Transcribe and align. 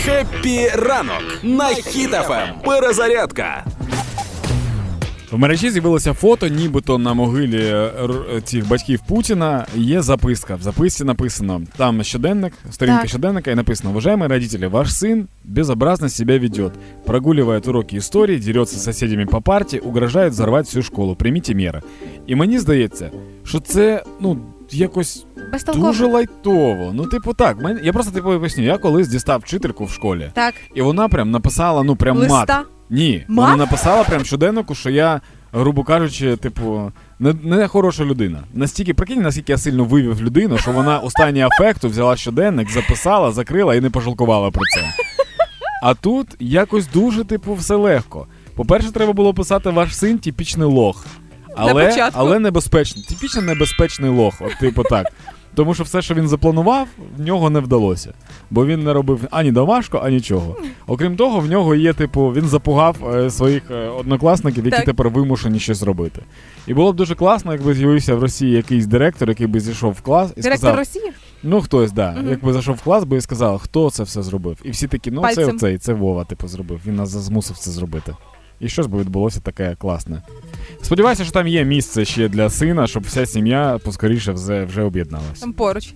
Хеппі 0.00 0.68
ранок 0.68 1.22
на 1.42 1.68
хітафем. 1.68 2.48
Перезарядка. 2.64 3.64
В 5.32 5.38
мережі 5.38 5.70
з'явилося 5.70 6.12
фото, 6.12 6.48
нібито 6.48 6.98
на 6.98 7.14
могилі 7.14 7.64
е, 7.64 7.90
р- 8.04 8.42
цих 8.44 8.68
батьків 8.68 9.00
Путіна 9.08 9.66
є 9.74 10.02
записка. 10.02 10.54
В 10.56 10.62
записці 10.62 11.04
написано: 11.04 11.62
там 11.76 12.02
щоденник, 12.04 12.52
сторінка 12.70 13.00
Так. 13.00 13.08
щоденника, 13.08 13.50
і 13.50 13.54
написано: 13.54 13.90
Уважаемые 13.90 14.28
родители, 14.28 14.66
ваш 14.66 14.88
сын 14.88 15.24
безобразно 15.44 16.08
себя 16.08 16.38
ведет. 16.38 16.72
Прогуливает 17.06 17.68
уроки 17.68 17.96
истории, 17.96 18.38
дерется 18.38 18.76
с 18.76 18.84
соседями 18.84 19.24
по 19.24 19.40
парте, 19.40 19.78
угрожает 19.78 20.32
взорвать 20.32 20.66
всю 20.66 20.82
школу. 20.82 21.14
Примите 21.14 21.54
меры. 21.54 21.82
І 22.26 22.34
мені 22.34 22.58
здається, 22.58 23.10
що 23.44 23.60
це 23.60 24.02
ну 24.20 24.38
якось 24.73 25.25
Безтолково. 25.51 25.87
дуже 25.87 26.05
лайтово. 26.05 26.91
Ну, 26.93 27.05
типу, 27.05 27.33
так, 27.33 27.57
мен- 27.57 27.79
я 27.83 27.93
просто 27.93 28.11
типу 28.13 28.27
поясню, 28.39 28.63
я 28.63 28.77
колись 28.77 29.07
дістав 29.07 29.39
вчительку 29.39 29.85
в 29.85 29.91
школі, 29.91 30.31
Так. 30.33 30.53
і 30.75 30.81
вона 30.81 31.07
прям 31.07 31.31
написала, 31.31 31.83
ну 31.83 31.95
прям 31.95 32.17
мат. 32.19 32.29
Листа. 32.31 32.63
Ні, 32.89 33.25
Мат? 33.27 33.49
вона 33.49 33.55
написала 33.65 34.03
прям 34.03 34.25
щоденнику, 34.25 34.75
що 34.75 34.89
я, 34.89 35.21
грубо 35.51 35.83
кажучи, 35.83 36.35
типу, 36.35 36.91
не, 37.19 37.33
не 37.43 37.67
хороша 37.67 38.05
людина. 38.05 38.43
Настільки 38.53 38.93
прикинь, 38.93 39.21
наскільки 39.21 39.51
я 39.51 39.57
сильно 39.57 39.83
вивів 39.85 40.21
людину, 40.21 40.57
що 40.57 40.71
вона 40.71 40.99
останній 40.99 41.41
афекту 41.41 41.89
взяла 41.89 42.15
щоденник, 42.15 42.69
записала, 42.69 43.31
закрила 43.31 43.75
і 43.75 43.81
не 43.81 43.89
пожалкувала 43.89 44.51
про 44.51 44.61
це. 44.75 44.83
А 45.83 45.93
тут 45.93 46.27
якось 46.39 46.87
дуже, 46.87 47.23
типу, 47.23 47.53
все 47.53 47.75
легко. 47.75 48.27
По-перше, 48.55 48.91
треба 48.91 49.13
було 49.13 49.33
писати 49.33 49.69
ваш 49.69 49.95
син 49.97 50.17
типічний 50.17 50.67
лох. 50.67 51.05
Але, 51.69 52.09
але 52.13 52.39
небезпечний. 52.39 53.05
Типічно 53.05 53.41
небезпечний 53.41 54.09
лох. 54.11 54.33
От, 54.41 54.59
типу 54.59 54.83
так. 54.83 55.07
Тому 55.55 55.73
що 55.73 55.83
все, 55.83 56.01
що 56.01 56.13
він 56.13 56.27
запланував, 56.27 56.87
в 57.17 57.21
нього 57.21 57.49
не 57.49 57.59
вдалося. 57.59 58.13
Бо 58.49 58.65
він 58.65 58.83
не 58.83 58.93
робив 58.93 59.27
ані 59.31 59.51
домашку, 59.51 59.97
ані 59.97 60.15
нічого. 60.15 60.55
Окрім 60.87 61.15
того, 61.15 61.39
в 61.39 61.49
нього 61.49 61.75
є, 61.75 61.93
типу, 61.93 62.27
він 62.27 62.47
запугав 62.47 63.15
е, 63.15 63.29
своїх 63.29 63.71
е, 63.71 63.87
однокласників, 63.87 64.65
які 64.65 64.77
Так. 64.77 64.85
тепер 64.85 65.09
вимушені 65.09 65.59
щось 65.59 65.83
робити. 65.83 66.21
І 66.67 66.73
було 66.73 66.93
б 66.93 66.95
дуже 66.95 67.15
класно, 67.15 67.53
якби 67.53 67.73
з'явився 67.73 68.15
в 68.15 68.19
Росії 68.21 68.51
якийсь 68.51 68.85
директор, 68.85 69.29
який 69.29 69.47
би 69.47 69.59
зійшов 69.59 69.91
в 69.91 70.01
клас 70.01 70.31
і 70.35 70.41
Директор 70.41 70.57
сказав: 70.57 70.75
Росії? 70.75 71.11
Ну, 71.43 71.61
хтось, 71.61 71.91
да. 71.91 72.11
Мгм. 72.11 72.29
Якби 72.29 72.53
зайшов 72.53 72.75
в 72.75 72.81
клас 72.81 73.03
би 73.03 73.17
і 73.17 73.21
сказав, 73.21 73.59
хто 73.59 73.89
це 73.89 74.03
все 74.03 74.23
зробив. 74.23 74.57
І 74.63 74.71
всі 74.71 74.87
такі, 74.87 75.11
ну 75.11 75.23
це 75.35 75.45
оцей, 75.45 75.77
це 75.77 75.93
Вова, 75.93 76.23
типу, 76.25 76.47
зробив. 76.47 76.81
Він 76.85 76.95
нас 76.95 77.09
змусив 77.09 77.57
це 77.57 77.71
зробити. 77.71 78.15
І 78.61 78.69
щось 78.69 78.87
би 78.87 78.99
відбулося 78.99 79.39
таке 79.39 79.75
класне. 79.75 80.21
Сподіваюся, 80.81 81.23
що 81.23 81.33
там 81.33 81.47
є 81.47 81.63
місце 81.65 82.05
ще 82.05 82.29
для 82.29 82.49
сина, 82.49 82.87
щоб 82.87 83.03
вся 83.03 83.25
сім'я 83.25 83.79
поскоріше 83.83 84.31
вже, 84.31 84.65
вже 84.65 84.81
об'єдналася. 84.83 85.41
Там 85.41 85.53
поруч. 85.53 85.93